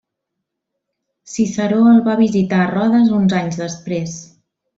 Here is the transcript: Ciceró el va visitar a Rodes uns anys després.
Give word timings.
Ciceró 1.33 1.81
el 1.91 1.99
va 2.07 2.15
visitar 2.21 2.63
a 2.63 2.67
Rodes 2.73 3.13
uns 3.19 3.37
anys 3.43 3.61
després. 3.61 4.19